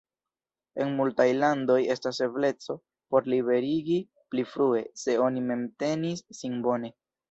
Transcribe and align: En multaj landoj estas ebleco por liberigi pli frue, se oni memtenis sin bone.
En 0.85 0.95
multaj 0.99 1.27
landoj 1.43 1.75
estas 1.97 2.23
ebleco 2.29 2.79
por 3.13 3.31
liberigi 3.37 4.01
pli 4.33 4.49
frue, 4.57 4.85
se 5.07 5.21
oni 5.31 5.49
memtenis 5.55 6.31
sin 6.43 6.63
bone. 6.69 6.97